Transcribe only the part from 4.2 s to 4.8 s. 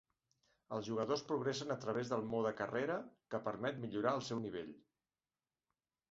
el seu nivell.